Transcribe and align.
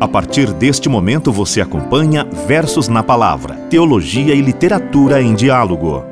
A 0.00 0.08
partir 0.08 0.50
deste 0.54 0.88
momento 0.88 1.30
você 1.30 1.60
acompanha 1.60 2.24
Versos 2.24 2.88
na 2.88 3.02
Palavra, 3.02 3.54
Teologia 3.68 4.34
e 4.34 4.40
Literatura 4.40 5.20
em 5.20 5.34
Diálogo. 5.34 6.02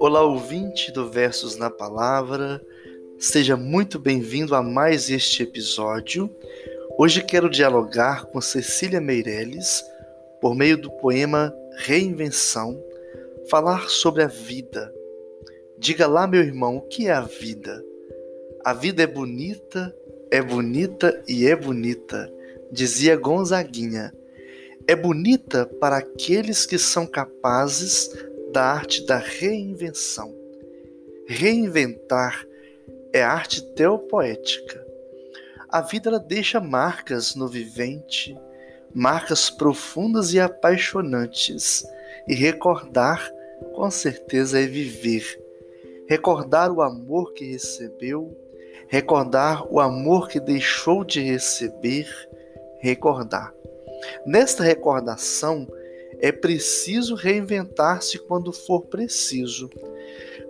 Olá, 0.00 0.22
ouvinte 0.22 0.90
do 0.90 1.08
Versos 1.08 1.56
na 1.56 1.70
Palavra, 1.70 2.60
seja 3.20 3.56
muito 3.56 4.00
bem-vindo 4.00 4.56
a 4.56 4.60
mais 4.60 5.08
este 5.08 5.44
episódio. 5.44 6.28
Hoje 6.98 7.22
quero 7.22 7.48
dialogar 7.48 8.24
com 8.26 8.40
Cecília 8.40 9.00
Meirelles 9.00 9.80
por 10.40 10.56
meio 10.56 10.76
do 10.76 10.90
poema 10.90 11.54
Reinvenção, 11.78 12.76
falar 13.48 13.88
sobre 13.88 14.24
a 14.24 14.26
vida. 14.26 14.92
Diga 15.78 16.06
lá, 16.06 16.26
meu 16.26 16.42
irmão, 16.42 16.76
o 16.76 16.82
que 16.82 17.08
é 17.08 17.12
a 17.12 17.20
vida? 17.20 17.84
A 18.64 18.72
vida 18.72 19.02
é 19.02 19.06
bonita, 19.06 19.94
é 20.30 20.42
bonita 20.42 21.22
e 21.28 21.46
é 21.46 21.54
bonita, 21.54 22.32
dizia 22.72 23.16
Gonzaguinha. 23.16 24.12
É 24.88 24.94
bonita 24.94 25.66
para 25.80 25.98
aqueles 25.98 26.64
que 26.64 26.78
são 26.78 27.06
capazes 27.06 28.10
da 28.52 28.64
arte 28.64 29.04
da 29.06 29.18
reinvenção. 29.18 30.34
Reinventar 31.28 32.46
é 33.12 33.22
arte 33.22 33.62
teopoética 33.74 34.86
a 35.68 35.80
vida 35.80 36.08
ela 36.08 36.18
deixa 36.18 36.60
marcas 36.60 37.34
no 37.34 37.48
vivente, 37.48 38.34
marcas 38.94 39.50
profundas 39.50 40.32
e 40.32 40.40
apaixonantes, 40.40 41.84
e 42.26 42.34
recordar, 42.34 43.30
com 43.74 43.90
certeza, 43.90 44.60
é 44.60 44.66
viver. 44.66 45.38
Recordar 46.08 46.70
o 46.70 46.80
amor 46.80 47.32
que 47.32 47.44
recebeu, 47.44 48.36
recordar 48.88 49.66
o 49.72 49.80
amor 49.80 50.28
que 50.28 50.38
deixou 50.38 51.04
de 51.04 51.20
receber, 51.20 52.08
recordar. 52.80 53.52
Nesta 54.24 54.62
recordação, 54.62 55.66
é 56.18 56.32
preciso 56.32 57.14
reinventar-se 57.14 58.18
quando 58.18 58.52
for 58.52 58.82
preciso. 58.86 59.68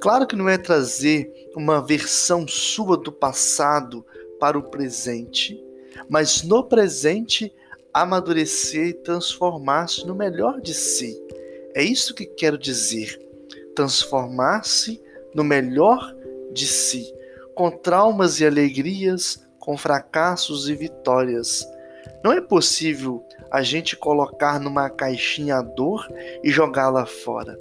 Claro 0.00 0.26
que 0.26 0.36
não 0.36 0.48
é 0.48 0.58
trazer 0.58 1.32
uma 1.56 1.84
versão 1.84 2.46
sua 2.46 2.96
do 2.96 3.10
passado 3.10 4.04
para 4.38 4.58
o 4.58 4.70
presente, 4.70 5.62
mas 6.08 6.42
no 6.42 6.62
presente 6.64 7.52
amadurecer 7.92 8.88
e 8.88 8.92
transformar-se 8.92 10.06
no 10.06 10.14
melhor 10.14 10.60
de 10.60 10.74
si. 10.74 11.18
É 11.74 11.82
isso 11.82 12.14
que 12.14 12.26
quero 12.26 12.58
dizer. 12.58 13.18
Transformar-se 13.74 15.00
no 15.36 15.44
melhor 15.44 16.12
de 16.52 16.66
si, 16.66 17.14
com 17.54 17.70
traumas 17.70 18.40
e 18.40 18.46
alegrias, 18.46 19.46
com 19.60 19.76
fracassos 19.76 20.68
e 20.68 20.74
vitórias. 20.74 21.64
Não 22.24 22.32
é 22.32 22.40
possível 22.40 23.24
a 23.52 23.62
gente 23.62 23.96
colocar 23.96 24.58
numa 24.58 24.90
caixinha 24.90 25.58
a 25.58 25.62
dor 25.62 26.04
e 26.42 26.50
jogá-la 26.50 27.06
fora. 27.06 27.56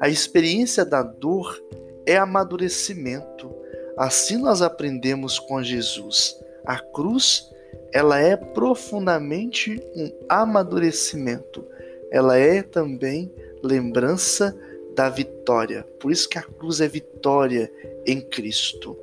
A 0.00 0.08
experiência 0.08 0.84
da 0.84 1.02
dor 1.02 1.62
é 2.04 2.16
amadurecimento, 2.16 3.54
Assim 3.96 4.36
nós 4.36 4.60
aprendemos 4.60 5.38
com 5.38 5.62
Jesus. 5.62 6.38
A 6.66 6.78
cruz, 6.78 7.50
ela 7.94 8.20
é 8.20 8.36
profundamente 8.36 9.80
um 9.94 10.12
amadurecimento. 10.28 11.66
Ela 12.10 12.36
é 12.36 12.62
também 12.62 13.32
lembrança 13.62 14.54
da 14.96 15.10
vitória. 15.10 15.86
Por 16.00 16.10
isso 16.10 16.26
que 16.28 16.38
a 16.38 16.42
cruz 16.42 16.80
é 16.80 16.88
vitória 16.88 17.70
em 18.06 18.20
Cristo. 18.20 18.96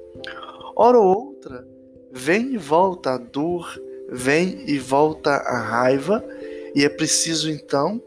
Ora 0.76 0.98
ou 0.98 1.06
outra, 1.06 1.66
vem 2.12 2.56
e 2.56 2.58
volta 2.58 3.12
a 3.12 3.18
dor, 3.18 3.80
vem 4.10 4.64
e 4.68 4.80
volta 4.80 5.30
a 5.36 5.58
raiva, 5.60 6.26
e 6.74 6.84
é 6.84 6.90
preciso 6.90 7.50
então, 7.50 8.02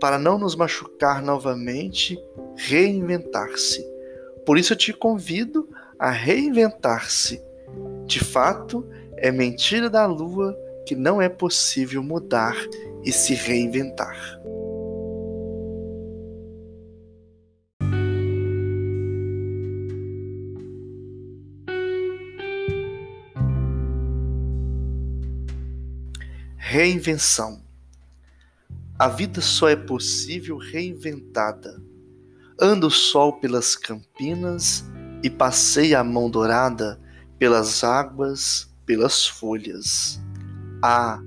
para 0.00 0.18
não 0.18 0.36
nos 0.36 0.56
machucar 0.56 1.22
novamente, 1.22 2.18
reinventar-se. 2.56 3.86
Por 4.44 4.58
isso 4.58 4.72
eu 4.72 4.76
te 4.76 4.92
convido 4.92 5.68
a 5.96 6.10
reinventar-se. 6.10 7.40
De 8.04 8.18
fato, 8.18 8.84
é 9.16 9.30
mentira 9.30 9.88
da 9.88 10.06
lua 10.06 10.56
que 10.84 10.96
não 10.96 11.22
é 11.22 11.28
possível 11.28 12.02
mudar 12.02 12.56
e 13.04 13.12
se 13.12 13.34
reinventar. 13.34 14.40
Reinvenção. 26.70 27.62
A 28.98 29.08
vida 29.08 29.40
só 29.40 29.70
é 29.70 29.74
possível 29.74 30.58
reinventada. 30.58 31.82
Anda 32.60 32.86
o 32.86 32.90
sol 32.90 33.40
pelas 33.40 33.74
campinas 33.74 34.84
e 35.22 35.30
passei 35.30 35.94
a 35.94 36.04
mão 36.04 36.30
dourada 36.30 37.00
pelas 37.38 37.82
águas, 37.82 38.70
pelas 38.84 39.26
folhas. 39.26 40.20
Ah, 40.84 41.22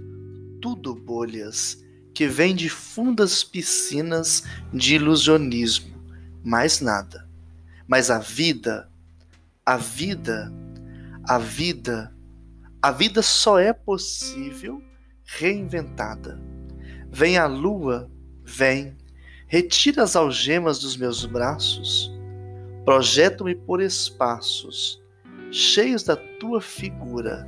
tudo 0.62 0.94
bolhas 0.94 1.84
que 2.14 2.28
vêm 2.28 2.56
de 2.56 2.70
fundas 2.70 3.44
piscinas 3.44 4.44
de 4.72 4.94
ilusionismo, 4.94 6.06
mais 6.44 6.82
nada. 6.82 7.28
Mas 7.88 8.12
a 8.12 8.20
vida, 8.20 8.88
a 9.66 9.76
vida, 9.76 10.54
a 11.28 11.40
vida, 11.40 12.16
a 12.80 12.92
vida 12.92 13.24
só 13.24 13.58
é 13.58 13.74
possível 13.74 14.84
reinventada. 15.38 16.42
Vem 17.10 17.38
a 17.38 17.46
lua, 17.46 18.10
vem, 18.44 18.96
retira 19.48 20.04
as 20.04 20.16
algemas 20.16 20.80
dos 20.80 20.96
meus 20.96 21.26
braços 21.26 22.12
Projeto-me 22.84 23.54
por 23.54 23.80
espaços 23.80 25.00
cheios 25.52 26.04
da 26.04 26.16
tua 26.16 26.60
figura. 26.60 27.48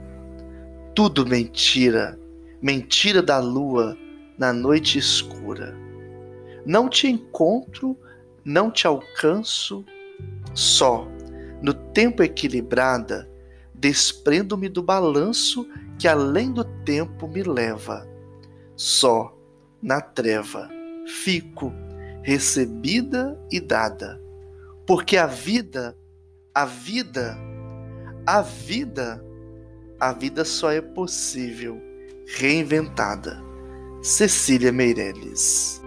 Tudo 0.94 1.26
mentira, 1.26 2.20
mentira 2.62 3.20
da 3.20 3.40
lua 3.40 3.98
na 4.38 4.54
noite 4.54 5.00
escura. 5.00 5.76
Não 6.68 6.88
te 6.88 7.08
encontro, 7.08 7.98
não 8.46 8.70
te 8.70 8.86
alcanço, 8.86 9.84
só 10.54 11.08
no 11.64 11.74
tempo 11.74 12.22
equilibrada, 12.22 13.28
desprendo-me 13.84 14.70
do 14.70 14.82
balanço 14.82 15.68
que 16.00 16.08
além 16.08 16.52
do 16.52 16.64
tempo 16.64 17.28
me 17.28 17.44
leva. 17.44 18.08
Só 18.76 19.38
na 19.82 20.00
treva 20.00 20.70
fico, 21.06 21.72
recebida 22.24 23.38
e 23.52 23.60
dada 23.60 24.24
porque 24.86 25.18
a 25.18 25.26
vida, 25.26 25.98
a 26.54 26.66
vida, 26.66 27.38
a 28.26 28.42
vida, 28.42 29.24
a 30.00 30.12
vida 30.14 30.44
só 30.44 30.72
é 30.72 30.82
possível 30.82 31.82
reinventada. 32.28 33.42
Cecília 34.02 34.72
Meirelles. 34.72 35.83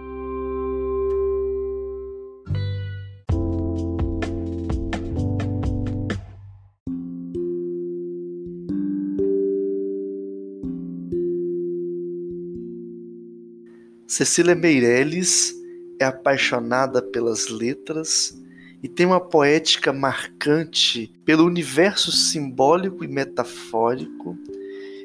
Cecília 14.17 14.55
Meirelles 14.55 15.53
é 15.99 16.05
apaixonada 16.05 17.03
pelas 17.03 17.49
letras 17.49 18.35
e 18.81 18.87
tem 18.87 19.05
uma 19.05 19.19
poética 19.19 19.93
marcante 19.93 21.13
pelo 21.23 21.45
universo 21.45 22.11
simbólico 22.11 23.03
e 23.03 23.07
metafórico, 23.07 24.35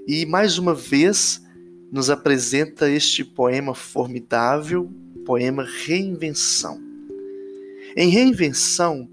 e 0.08 0.24
mais 0.24 0.56
uma 0.56 0.74
vez 0.74 1.42
nos 1.92 2.08
apresenta 2.08 2.88
este 2.88 3.22
poema 3.22 3.74
formidável, 3.74 4.90
poema 5.26 5.62
Reinvenção. 5.84 6.80
Em 7.94 8.08
Reinvenção, 8.08 9.06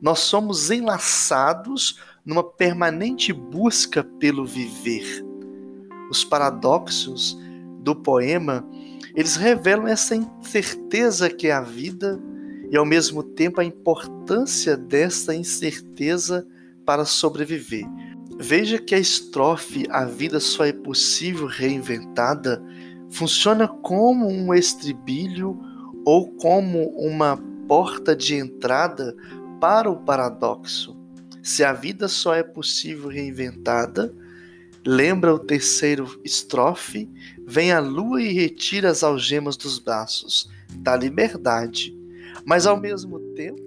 nós 0.00 0.20
somos 0.20 0.70
enlaçados 0.70 1.98
numa 2.24 2.44
permanente 2.44 3.32
busca 3.32 4.04
pelo 4.04 4.46
viver. 4.46 5.26
Os 6.08 6.22
paradoxos 6.22 7.36
do 7.82 7.94
poema, 7.94 8.66
eles 9.14 9.36
revelam 9.36 9.86
essa 9.86 10.14
incerteza 10.14 11.28
que 11.28 11.48
é 11.48 11.52
a 11.52 11.60
vida 11.60 12.20
e 12.70 12.76
ao 12.76 12.86
mesmo 12.86 13.22
tempo 13.22 13.60
a 13.60 13.64
importância 13.64 14.76
desta 14.76 15.34
incerteza 15.34 16.46
para 16.86 17.04
sobreviver. 17.04 17.84
Veja 18.38 18.78
que 18.78 18.94
a 18.94 18.98
estrofe 18.98 19.86
A 19.90 20.04
vida 20.04 20.40
só 20.40 20.64
é 20.64 20.72
possível 20.72 21.46
reinventada 21.46 22.62
funciona 23.10 23.68
como 23.68 24.26
um 24.26 24.54
estribilho 24.54 25.60
ou 26.04 26.32
como 26.36 26.88
uma 26.96 27.36
porta 27.68 28.16
de 28.16 28.34
entrada 28.34 29.14
para 29.60 29.90
o 29.90 29.96
paradoxo. 29.96 30.96
Se 31.42 31.62
a 31.62 31.72
vida 31.72 32.08
só 32.08 32.34
é 32.34 32.42
possível 32.42 33.08
reinventada, 33.08 34.14
lembra 34.84 35.34
o 35.34 35.38
terceiro 35.38 36.20
estrofe, 36.24 37.08
vem 37.46 37.72
a 37.72 37.78
lua 37.78 38.22
e 38.22 38.32
retira 38.32 38.90
as 38.90 39.02
algemas 39.02 39.56
dos 39.56 39.78
braços, 39.78 40.50
da 40.76 40.96
liberdade. 40.96 41.96
Mas 42.44 42.66
ao 42.66 42.80
mesmo 42.80 43.20
tempo, 43.34 43.62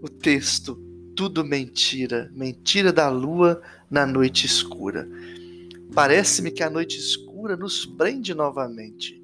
o 0.00 0.08
texto, 0.08 0.80
tudo 1.16 1.44
mentira, 1.44 2.30
mentira 2.34 2.92
da 2.92 3.08
lua 3.08 3.60
na 3.90 4.06
noite 4.06 4.46
escura. 4.46 5.08
Parece-me 5.92 6.50
que 6.50 6.62
a 6.62 6.70
noite 6.70 6.98
escura 6.98 7.56
nos 7.56 7.86
prende 7.86 8.34
novamente. 8.34 9.22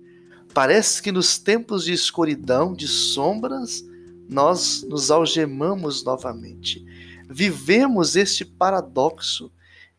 Parece 0.53 1.03
que 1.03 1.12
nos 1.12 1.38
tempos 1.38 1.85
de 1.85 1.93
escuridão, 1.93 2.75
de 2.75 2.88
sombras, 2.88 3.85
nós 4.29 4.85
nos 4.88 5.11
algemamos 5.11 6.05
novamente. 6.05 6.85
Vivemos 7.29 8.17
este 8.17 8.44
paradoxo 8.44 9.50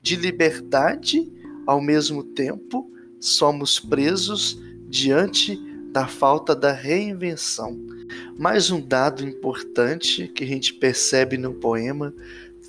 de 0.02 0.16
liberdade, 0.16 1.32
ao 1.66 1.80
mesmo 1.80 2.24
tempo 2.24 2.92
somos 3.20 3.80
presos 3.80 4.60
diante 4.90 5.60
da 5.92 6.08
falta 6.08 6.56
da 6.56 6.72
reinvenção. 6.72 7.78
Mais 8.38 8.72
um 8.72 8.82
dado 8.82 9.24
importante 9.24 10.28
que 10.28 10.44
a 10.44 10.48
gente 10.48 10.74
percebe 10.74 11.38
no 11.38 11.54
poema, 11.54 12.14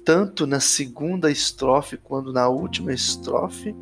tanto 0.05 0.46
na 0.46 0.61
segunda 0.61 1.31
estrofe 1.31 1.96
quanto 1.96 2.32
na 2.32 2.49
última 2.49 2.93
estrofe, 2.93 3.75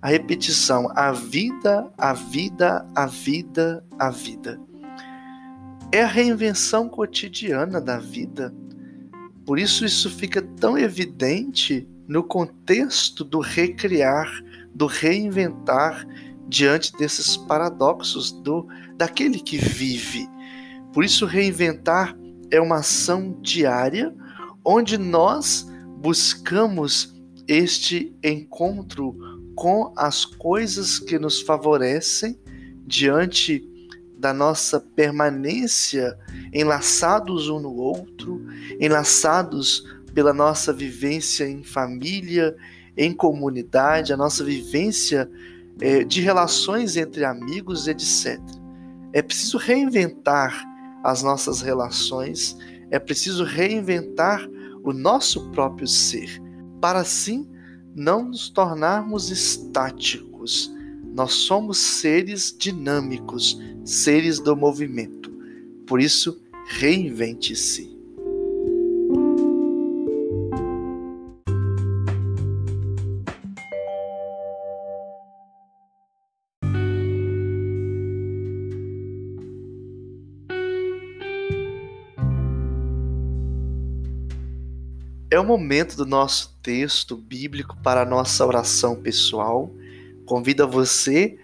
a 0.00 0.08
repetição: 0.08 0.88
a 0.94 1.12
vida, 1.12 1.90
a 1.96 2.12
vida, 2.12 2.86
a 2.94 3.06
vida, 3.06 3.84
a 3.98 4.10
vida. 4.10 4.60
É 5.90 6.02
a 6.02 6.06
reinvenção 6.06 6.88
cotidiana 6.88 7.80
da 7.80 7.98
vida. 7.98 8.54
Por 9.44 9.58
isso, 9.58 9.84
isso 9.84 10.10
fica 10.10 10.40
tão 10.40 10.78
evidente 10.78 11.86
no 12.12 12.22
contexto 12.22 13.24
do 13.24 13.40
recriar, 13.40 14.30
do 14.74 14.84
reinventar 14.84 16.06
diante 16.46 16.92
desses 16.98 17.38
paradoxos 17.38 18.30
do 18.30 18.68
daquele 18.98 19.40
que 19.40 19.56
vive. 19.56 20.28
Por 20.92 21.04
isso, 21.04 21.24
reinventar 21.24 22.14
é 22.50 22.60
uma 22.60 22.80
ação 22.80 23.40
diária 23.40 24.14
onde 24.62 24.98
nós 24.98 25.66
buscamos 26.02 27.14
este 27.48 28.14
encontro 28.22 29.16
com 29.56 29.94
as 29.96 30.26
coisas 30.26 30.98
que 30.98 31.18
nos 31.18 31.40
favorecem 31.40 32.38
diante 32.86 33.66
da 34.18 34.34
nossa 34.34 34.78
permanência 34.78 36.14
enlaçados 36.52 37.48
um 37.48 37.58
no 37.58 37.74
outro, 37.74 38.46
enlaçados 38.78 39.82
pela 40.14 40.32
nossa 40.32 40.72
vivência 40.72 41.48
em 41.48 41.62
família, 41.62 42.56
em 42.96 43.12
comunidade, 43.12 44.12
a 44.12 44.16
nossa 44.16 44.44
vivência 44.44 45.30
é, 45.80 46.04
de 46.04 46.20
relações 46.20 46.96
entre 46.96 47.24
amigos, 47.24 47.88
etc. 47.88 48.38
É 49.12 49.22
preciso 49.22 49.58
reinventar 49.58 50.64
as 51.02 51.22
nossas 51.22 51.60
relações, 51.60 52.56
é 52.90 52.98
preciso 52.98 53.44
reinventar 53.44 54.46
o 54.82 54.92
nosso 54.92 55.50
próprio 55.50 55.86
ser, 55.86 56.40
para 56.80 57.00
assim 57.00 57.48
não 57.94 58.24
nos 58.26 58.48
tornarmos 58.48 59.30
estáticos. 59.30 60.72
Nós 61.14 61.32
somos 61.32 61.78
seres 61.78 62.54
dinâmicos, 62.56 63.60
seres 63.84 64.38
do 64.38 64.56
movimento. 64.56 65.30
Por 65.86 66.00
isso, 66.00 66.40
reinvente-se. 66.66 67.92
É 85.32 85.40
o 85.40 85.44
momento 85.46 85.96
do 85.96 86.04
nosso 86.04 86.58
texto 86.62 87.16
bíblico 87.16 87.74
para 87.82 88.02
a 88.02 88.04
nossa 88.04 88.44
oração 88.44 89.00
pessoal. 89.00 89.74
Convido 90.26 90.68
você 90.68 91.38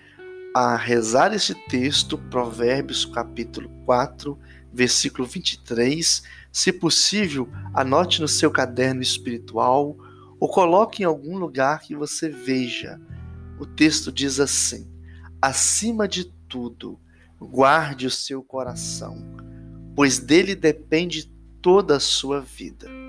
a 0.55 0.77
rezar 0.77 1.33
este 1.33 1.55
texto, 1.55 2.19
Provérbios 2.19 3.07
capítulo 3.07 3.71
4, 3.87 4.39
versículo 4.71 5.27
23. 5.27 6.23
Se 6.53 6.71
possível, 6.71 7.49
anote 7.73 8.21
no 8.21 8.29
seu 8.29 8.51
caderno 8.51 9.01
espiritual 9.01 9.97
ou 10.39 10.51
coloque 10.51 11.03
em 11.03 11.07
algum 11.07 11.39
lugar 11.39 11.81
que 11.81 11.97
você 11.97 12.29
veja. 12.29 13.01
O 13.59 13.65
texto 13.65 14.13
diz 14.13 14.39
assim: 14.39 14.87
Acima 15.41 16.07
de 16.07 16.27
tudo, 16.47 17.01
guarde 17.41 18.07
o 18.07 18.11
seu 18.11 18.43
coração, 18.43 19.17
pois 19.97 20.19
dele 20.19 20.55
depende 20.55 21.33
toda 21.63 21.97
a 21.97 22.01
sua 22.01 22.39
vida. 22.39 23.08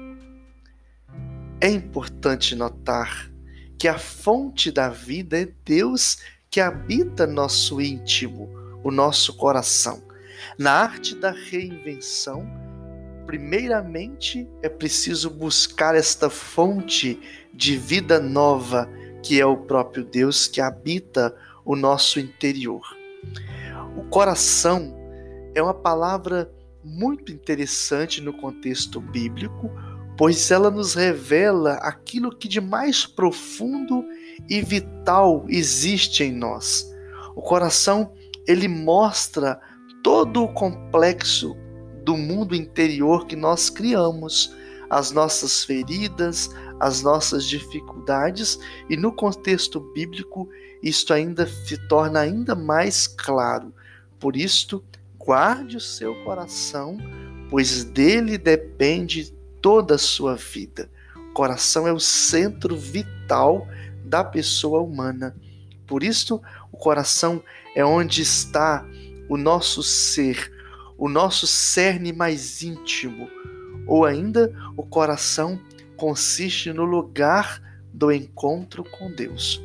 É 1.61 1.67
importante 1.69 2.56
notar 2.56 3.29
que 3.77 3.89
a 3.89 4.00
fonte 4.00 4.71
da 4.71 4.88
vida 4.88 5.41
é 5.41 5.50
Deus 5.65 6.19
que 6.50 6.61
habita 6.61 7.27
nosso 7.27 7.81
íntimo, 7.81 8.50
o 8.81 8.89
nosso 8.89 9.35
coração. 9.35 10.01
Na 10.57 10.71
arte 10.71 11.15
da 11.15 11.31
reinvenção, 11.31 12.47
primeiramente 13.25 14.47
é 14.63 14.69
preciso 14.69 15.29
buscar 15.29 15.95
esta 15.95 16.29
fonte 16.29 17.19
de 17.53 17.75
vida 17.75 18.21
nova 18.21 18.89
que 19.21 19.39
é 19.39 19.45
o 19.45 19.57
próprio 19.57 20.06
Deus 20.06 20.47
que 20.47 20.61
habita 20.61 21.35
o 21.65 21.75
nosso 21.75 22.21
interior. 22.21 22.81
O 23.97 24.03
coração 24.03 24.95
é 25.53 25.61
uma 25.61 25.73
palavra 25.73 26.50
muito 26.81 27.33
interessante 27.33 28.21
no 28.21 28.31
contexto 28.31 29.01
bíblico, 29.01 29.69
pois 30.19 30.51
ela 30.51 30.69
nos 30.69 30.95
revela 30.95 31.75
aquilo 31.75 32.36
que 32.36 32.50
de 32.50 32.60
mais 32.60 33.06
profundo 33.06 34.04
e 34.50 34.62
vital 34.62 35.45
existe 35.48 36.25
em 36.25 36.33
nós. 36.33 36.94
O 37.38 37.42
coração, 37.42 38.12
ele 38.45 38.68
mostra 38.68 39.57
todo 40.04 40.44
o 40.44 40.54
complexo 40.54 41.56
do 42.04 42.18
mundo 42.18 42.54
interior 42.54 43.27
que 43.27 43.36
nós 43.38 43.69
criamos, 43.69 44.54
as 44.89 45.13
nossas 45.13 45.63
feridas, 45.63 46.50
as 46.81 47.01
nossas 47.01 47.45
dificuldades, 47.45 48.59
e 48.90 48.97
no 48.97 49.14
contexto 49.14 49.80
bíblico 49.94 50.49
isto 50.83 51.14
ainda 51.14 51.47
se 51.47 51.78
torna 51.88 52.19
ainda 52.19 52.56
mais 52.56 53.07
claro. 53.07 53.73
Por 54.19 54.35
isto, 54.35 54.83
guarde 55.18 55.78
o 55.78 55.81
seu 55.81 56.14
coração, 56.26 56.97
pois 57.49 57.85
dele 57.85 58.38
depende 58.38 59.38
toda 59.61 59.95
a 59.95 59.99
sua 59.99 60.35
vida. 60.35 60.89
O 61.16 61.33
coração 61.33 61.87
é 61.87 61.94
o 61.94 61.99
centro 61.99 62.75
vital 62.75 63.68
da 64.04 64.23
pessoa 64.23 64.81
humana. 64.81 65.35
Por 65.85 66.04
isso, 66.04 66.42
o 66.71 66.78
coração 66.78 67.44
é 67.75 67.83
onde 67.85 68.21
está 68.21 68.85
o 69.28 69.37
nosso 69.37 69.83
ser, 69.83 70.51
o 70.97 71.07
nosso 71.07 71.45
cerne 71.45 72.11
mais 72.11 72.63
íntimo, 72.63 73.30
ou 73.85 74.06
ainda 74.06 74.54
o 74.75 74.83
coração 74.83 75.59
consiste 75.95 76.73
no 76.73 76.83
lugar 76.83 77.61
do 77.94 78.11
encontro 78.11 78.83
com 78.83 79.11
Deus. 79.11 79.61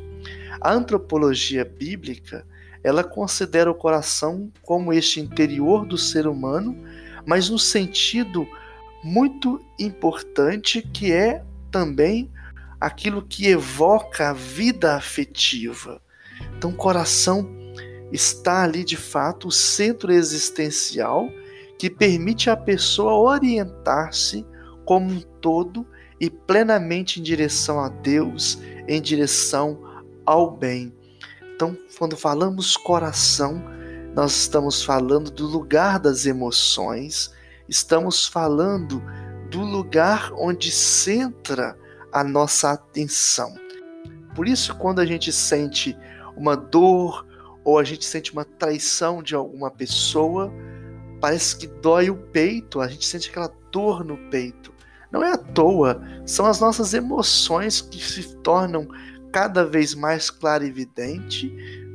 A 0.61 0.71
antropologia 0.71 1.65
bíblica, 1.65 2.45
ela 2.83 3.03
considera 3.03 3.69
o 3.69 3.75
coração 3.75 4.51
como 4.61 4.93
este 4.93 5.19
interior 5.19 5.85
do 5.85 5.97
ser 5.97 6.27
humano, 6.27 6.77
mas 7.25 7.49
no 7.49 7.57
sentido 7.57 8.47
muito 9.05 9.63
importante 9.77 10.81
que 10.81 11.11
é 11.11 11.43
também 11.69 12.31
aquilo 12.81 13.21
que 13.21 13.47
evoca 13.47 14.31
a 14.31 14.33
vida 14.33 14.95
afetiva. 14.95 16.01
Então, 16.57 16.71
o 16.71 16.75
coração 16.75 17.47
está 18.11 18.63
ali 18.63 18.83
de 18.83 18.97
fato 18.97 19.49
o 19.49 19.51
centro 19.51 20.11
existencial 20.11 21.29
que 21.77 21.87
permite 21.87 22.49
à 22.49 22.57
pessoa 22.57 23.13
orientar-se 23.13 24.43
como 24.85 25.11
um 25.11 25.21
todo 25.39 25.85
e 26.19 26.27
plenamente 26.27 27.19
em 27.19 27.23
direção 27.23 27.79
a 27.79 27.89
Deus, 27.89 28.57
em 28.87 28.99
direção 28.99 29.79
ao 30.25 30.49
bem. 30.49 30.91
Então, 31.53 31.77
quando 31.95 32.17
falamos 32.17 32.75
coração, 32.75 33.63
nós 34.15 34.35
estamos 34.35 34.83
falando 34.83 35.29
do 35.29 35.45
lugar 35.45 35.99
das 35.99 36.25
emoções, 36.25 37.31
estamos 37.67 38.27
falando 38.27 39.01
do 39.49 39.61
lugar 39.61 40.31
onde 40.33 40.71
centra 40.71 41.77
a 42.11 42.23
nossa 42.23 42.71
atenção. 42.71 43.53
Por 44.35 44.47
isso, 44.47 44.75
quando 44.75 44.99
a 44.99 45.05
gente 45.05 45.31
sente 45.31 45.97
uma 46.35 46.55
dor 46.55 47.25
ou 47.63 47.79
a 47.79 47.83
gente 47.83 48.05
sente 48.05 48.31
uma 48.31 48.45
traição 48.45 49.23
de 49.23 49.33
alguma 49.33 49.71
pessoa, 49.71 50.51
parece 51.19 51.57
que 51.57 51.67
dói 51.67 52.09
o 52.09 52.15
peito, 52.15 52.81
a 52.81 52.87
gente 52.87 53.05
sente 53.05 53.29
aquela 53.29 53.51
dor 53.71 54.03
no 54.03 54.17
peito. 54.29 54.73
Não 55.11 55.23
é 55.23 55.31
à 55.31 55.37
toa, 55.37 56.01
são 56.25 56.45
as 56.45 56.59
nossas 56.59 56.93
emoções 56.93 57.81
que 57.81 58.03
se 58.03 58.35
tornam 58.37 58.87
cada 59.31 59.65
vez 59.65 59.93
mais 59.93 60.29
clara 60.29 60.65
e 60.65 60.71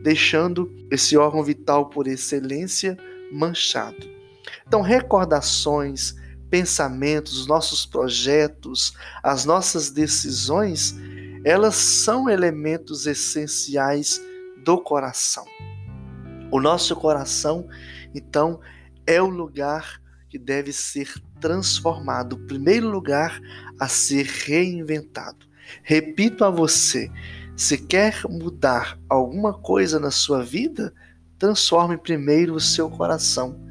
deixando 0.03 0.71
esse 0.91 1.17
órgão 1.17 1.43
vital 1.43 1.91
por 1.91 2.07
excelência 2.07 2.97
manchado. 3.33 4.20
Então, 4.71 4.83
recordações, 4.83 6.15
pensamentos, 6.49 7.45
nossos 7.45 7.85
projetos, 7.85 8.95
as 9.21 9.45
nossas 9.45 9.91
decisões, 9.91 10.95
elas 11.45 11.75
são 11.75 12.31
elementos 12.31 13.05
essenciais 13.05 14.23
do 14.65 14.81
coração. 14.81 15.45
O 16.53 16.61
nosso 16.61 16.95
coração, 16.95 17.67
então, 18.15 18.61
é 19.05 19.21
o 19.21 19.29
lugar 19.29 20.01
que 20.29 20.39
deve 20.39 20.73
ser 20.73 21.13
transformado, 21.41 22.35
o 22.35 22.47
primeiro 22.47 22.89
lugar 22.89 23.41
a 23.81 23.89
ser 23.89 24.25
reinventado. 24.25 25.49
Repito 25.83 26.45
a 26.45 26.49
você: 26.49 27.11
se 27.57 27.77
quer 27.77 28.23
mudar 28.31 28.97
alguma 29.09 29.53
coisa 29.53 29.99
na 29.99 30.13
sua 30.13 30.45
vida, 30.45 30.95
transforme 31.41 31.99
primeiro 31.99 32.55
o 32.55 32.61
seu 32.61 32.89
coração. 32.89 33.69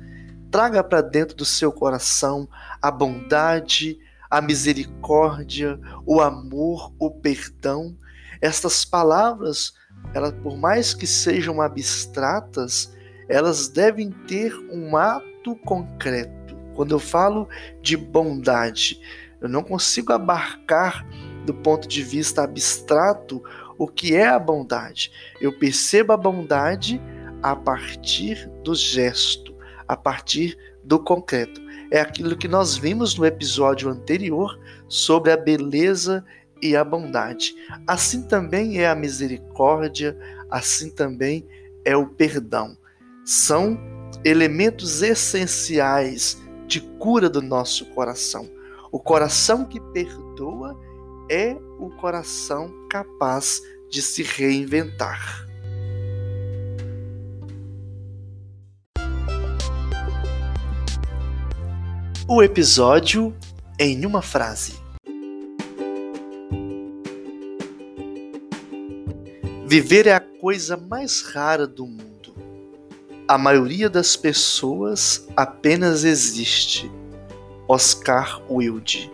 Traga 0.52 0.84
para 0.84 1.02
dentro 1.02 1.36
do 1.36 1.46
seu 1.46 1.72
coração 1.72 2.50
a 2.82 2.90
bondade, 2.90 4.00
a 4.30 4.42
misericórdia, 4.42 5.80
o 6.06 6.22
amor, 6.22 6.92
o 6.98 7.12
perdão. 7.12 7.96
Estas 8.42 8.84
palavras, 8.84 9.74
elas, 10.14 10.34
por 10.34 10.58
mais 10.58 10.94
que 10.94 11.06
sejam 11.06 11.62
abstratas, 11.62 12.96
elas 13.28 13.68
devem 13.68 14.12
ter 14.28 14.54
um 14.72 14.98
ato 14.98 15.56
concreto. 15.58 16.56
Quando 16.76 16.96
eu 16.96 17.00
falo 17.00 17.48
de 17.82 17.96
bondade, 17.96 19.00
eu 19.42 19.48
não 19.48 19.62
consigo 19.62 20.14
abarcar 20.14 21.06
do 21.46 21.54
ponto 21.54 21.88
de 21.88 22.04
vista 22.04 22.44
abstrato 22.44 23.44
o 23.78 23.88
que 23.88 24.16
é 24.16 24.28
a 24.28 24.40
bondade. 24.40 25.12
Eu 25.40 25.58
percebo 25.58 26.12
a 26.12 26.18
bondade 26.18 27.02
a 27.42 27.56
partir 27.56 28.50
do 28.64 28.76
gesto, 28.76 29.56
a 29.90 29.98
partir 29.98 30.56
do 30.84 31.00
concreto. 31.00 31.60
É 31.92 32.00
aquilo 32.00 32.38
que 32.38 32.48
nós 32.48 32.78
vimos 32.78 33.18
no 33.18 33.26
episódio 33.26 33.90
anterior 33.90 34.60
sobre 34.88 35.32
a 35.32 35.38
beleza 35.38 36.24
e 36.62 36.76
a 36.76 36.84
bondade. 36.84 37.56
Assim 37.88 38.22
também 38.22 38.80
é 38.80 38.88
a 38.88 38.94
misericórdia, 38.94 40.16
assim 40.52 40.92
também 40.92 41.44
é 41.84 41.98
o 41.98 42.06
perdão. 42.06 42.78
São 43.26 43.80
elementos 44.24 45.02
essenciais 45.02 46.40
de 46.68 46.82
cura 46.82 47.28
do 47.28 47.42
nosso 47.42 47.86
coração. 47.88 48.48
O 48.92 49.00
coração 49.00 49.66
que 49.66 49.80
perdoa 49.80 50.80
é 51.32 51.58
o 51.80 51.90
coração 51.90 52.72
capaz 52.92 53.60
de 53.90 54.04
se 54.04 54.22
reinventar. 54.22 55.49
O 62.32 62.44
episódio 62.44 63.36
em 63.80 64.06
uma 64.06 64.22
frase. 64.22 64.74
Viver 69.66 70.06
é 70.06 70.14
a 70.14 70.20
coisa 70.20 70.78
mais 70.78 71.22
rara 71.22 71.66
do 71.66 71.88
mundo. 71.88 72.36
A 73.28 73.36
maioria 73.36 73.90
das 73.90 74.16
pessoas 74.16 75.28
apenas 75.36 76.04
existe. 76.04 76.92
Oscar 77.68 78.40
Wilde 78.48 79.12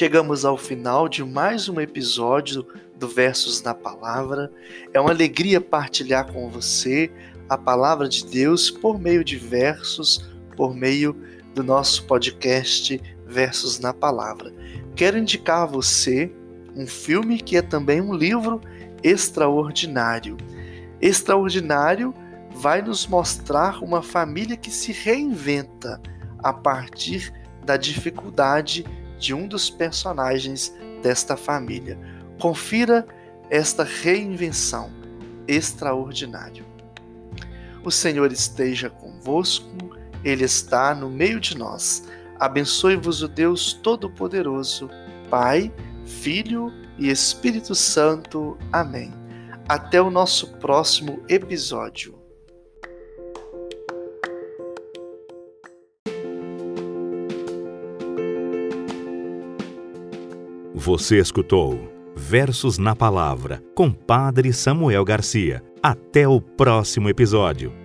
Chegamos 0.00 0.46
ao 0.46 0.56
final 0.56 1.10
de 1.10 1.22
mais 1.22 1.68
um 1.68 1.78
episódio 1.78 2.66
do 3.00 3.08
Versos 3.08 3.62
na 3.62 3.74
Palavra. 3.74 4.52
É 4.92 5.00
uma 5.00 5.10
alegria 5.10 5.60
partilhar 5.60 6.30
com 6.30 6.50
você 6.50 7.10
a 7.48 7.56
palavra 7.56 8.08
de 8.08 8.24
Deus 8.26 8.70
por 8.70 9.00
meio 9.00 9.24
de 9.24 9.36
versos, 9.36 10.30
por 10.54 10.74
meio 10.76 11.16
do 11.54 11.64
nosso 11.64 12.04
podcast 12.04 13.00
Versos 13.26 13.80
na 13.80 13.94
Palavra. 13.94 14.52
Quero 14.94 15.16
indicar 15.16 15.62
a 15.62 15.66
você 15.66 16.30
um 16.76 16.86
filme 16.86 17.40
que 17.40 17.56
é 17.56 17.62
também 17.62 18.00
um 18.00 18.14
livro 18.14 18.60
extraordinário. 19.02 20.36
Extraordinário 21.00 22.14
vai 22.54 22.82
nos 22.82 23.06
mostrar 23.06 23.82
uma 23.82 24.02
família 24.02 24.56
que 24.56 24.70
se 24.70 24.92
reinventa 24.92 26.00
a 26.38 26.52
partir 26.52 27.32
da 27.64 27.78
dificuldade 27.78 28.84
de 29.18 29.32
um 29.32 29.48
dos 29.48 29.70
personagens 29.70 30.74
desta 31.02 31.36
família. 31.36 31.98
Confira 32.40 33.06
esta 33.50 33.84
reinvenção 33.84 34.90
extraordinária. 35.46 36.64
O 37.84 37.90
Senhor 37.90 38.32
esteja 38.32 38.88
convosco, 38.88 39.68
Ele 40.24 40.44
está 40.44 40.94
no 40.94 41.10
meio 41.10 41.38
de 41.38 41.56
nós. 41.56 42.08
Abençoe-vos 42.38 43.22
o 43.22 43.28
Deus 43.28 43.74
Todo-Poderoso, 43.74 44.88
Pai, 45.28 45.70
Filho 46.06 46.72
e 46.98 47.10
Espírito 47.10 47.74
Santo. 47.74 48.56
Amém. 48.72 49.12
Até 49.68 50.00
o 50.00 50.10
nosso 50.10 50.56
próximo 50.56 51.22
episódio. 51.28 52.18
Você 60.74 61.18
escutou 61.18 61.99
Versos 62.30 62.78
na 62.78 62.94
Palavra 62.94 63.60
com 63.74 63.90
Padre 63.90 64.52
Samuel 64.52 65.04
Garcia. 65.04 65.64
Até 65.82 66.28
o 66.28 66.40
próximo 66.40 67.08
episódio. 67.08 67.79